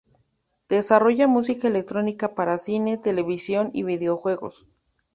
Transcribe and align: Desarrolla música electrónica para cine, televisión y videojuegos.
Desarrolla 0.67 1.27
música 1.27 1.67
electrónica 1.67 2.33
para 2.33 2.57
cine, 2.57 2.97
televisión 2.97 3.69
y 3.71 3.83
videojuegos. 3.83 4.65